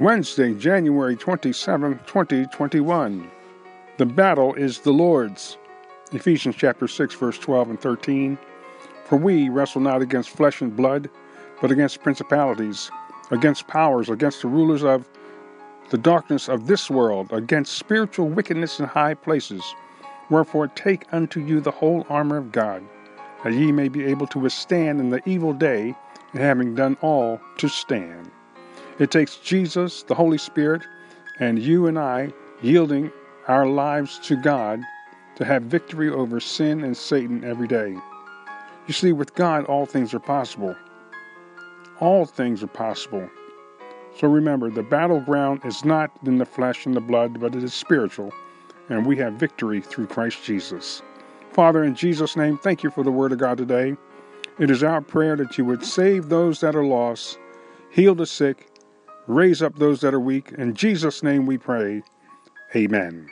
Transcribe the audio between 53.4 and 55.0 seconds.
today. It is our